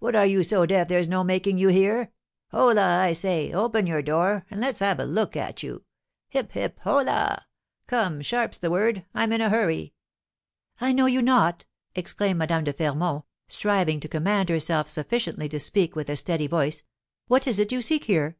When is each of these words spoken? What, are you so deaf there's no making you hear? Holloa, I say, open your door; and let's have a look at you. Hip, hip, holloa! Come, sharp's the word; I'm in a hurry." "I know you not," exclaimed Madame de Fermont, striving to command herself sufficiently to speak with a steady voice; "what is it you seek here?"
What, 0.00 0.16
are 0.16 0.26
you 0.26 0.42
so 0.42 0.66
deaf 0.66 0.88
there's 0.88 1.06
no 1.06 1.22
making 1.22 1.56
you 1.56 1.68
hear? 1.68 2.10
Holloa, 2.50 2.98
I 3.00 3.12
say, 3.12 3.52
open 3.52 3.86
your 3.86 4.02
door; 4.02 4.44
and 4.50 4.60
let's 4.60 4.80
have 4.80 4.98
a 4.98 5.04
look 5.04 5.36
at 5.36 5.62
you. 5.62 5.84
Hip, 6.30 6.50
hip, 6.50 6.80
holloa! 6.80 7.46
Come, 7.86 8.20
sharp's 8.20 8.58
the 8.58 8.72
word; 8.72 9.04
I'm 9.14 9.32
in 9.32 9.40
a 9.40 9.50
hurry." 9.50 9.94
"I 10.80 10.92
know 10.92 11.06
you 11.06 11.22
not," 11.22 11.64
exclaimed 11.94 12.40
Madame 12.40 12.64
de 12.64 12.72
Fermont, 12.72 13.24
striving 13.46 14.00
to 14.00 14.08
command 14.08 14.48
herself 14.48 14.88
sufficiently 14.88 15.48
to 15.48 15.60
speak 15.60 15.94
with 15.94 16.08
a 16.10 16.16
steady 16.16 16.48
voice; 16.48 16.82
"what 17.28 17.46
is 17.46 17.60
it 17.60 17.70
you 17.70 17.80
seek 17.80 18.06
here?" 18.06 18.36